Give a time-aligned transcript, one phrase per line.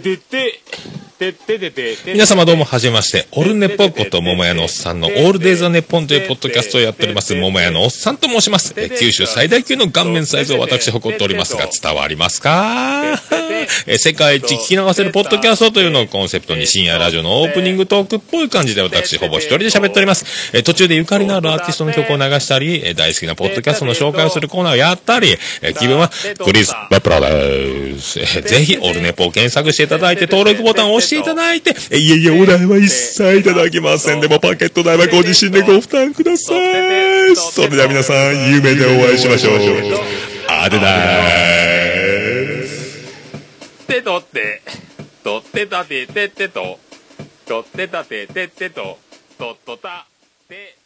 [0.00, 0.60] てて、
[2.04, 8.74] 皆様どうもはじめまして、オルネポこと桃屋のおっさんのオールデイザネポンというポッドキャストをやっております、桃屋のおっさんと申します。
[8.74, 13.20] 九州最大級の顔面サイズを私誇っておりますが、伝わりますか
[13.86, 20.50] え世界一聞き流せるポッドキャストというのをコンセプトに深夜ラジオのオープニングトークっぽい感じで私ほぼ一人で喋っております。
[20.52, 26.10] え途中でゆかりのあるアーティストの曲を流したり、え大好きなポッドキャストの紹介をするコーナーをやったり、え気分は
[26.44, 28.18] クリス・バプラです。
[28.42, 34.20] ぜひ、オルネポを検索していただいて、登録ボタンを押していただいて、えいえいえ、お代は一切いただきません。
[34.20, 37.36] でも、パケット代はご自身でご負担ください。
[37.36, 39.54] それでは皆さん、夢でお会いしましょう。
[40.48, 43.86] あでだーす。
[43.86, 44.62] てとって、
[45.22, 46.78] とってたててってと、
[47.46, 48.98] とってたててってと、
[49.38, 50.06] とっとた、
[50.48, 50.76] て、